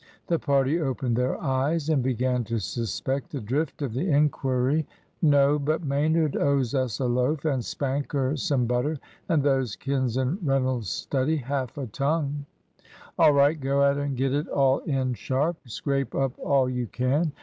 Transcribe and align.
The 0.25 0.39
party 0.39 0.79
opened 0.79 1.15
their 1.15 1.39
eyes, 1.39 1.87
and 1.87 2.01
began 2.01 2.43
to 2.45 2.57
suspect 2.57 3.29
the 3.29 3.39
drift 3.39 3.83
of 3.83 3.93
the 3.93 4.09
inquiry. 4.09 4.87
"No; 5.21 5.59
but 5.59 5.83
Maynard 5.85 6.35
owes 6.35 6.73
us 6.73 6.97
a 6.99 7.05
loaf, 7.05 7.45
and 7.45 7.63
Spanker 7.63 8.35
some 8.35 8.65
butter, 8.65 8.97
and 9.29 9.43
those 9.43 9.75
kids 9.75 10.17
in 10.17 10.39
Reynolds' 10.41 10.89
study 10.89 11.35
half 11.35 11.77
a 11.77 11.85
tongue." 11.85 12.47
"All 13.19 13.33
right; 13.33 13.59
go 13.61 13.83
out 13.83 13.99
and 13.99 14.17
get 14.17 14.33
it 14.33 14.47
all 14.47 14.79
in, 14.79 15.13
sharp. 15.13 15.57
Scrape 15.69 16.15
up 16.15 16.33
all 16.39 16.67
you 16.67 16.87
can." 16.87 17.31